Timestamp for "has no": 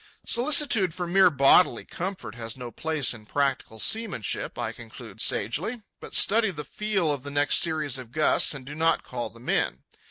2.33-2.71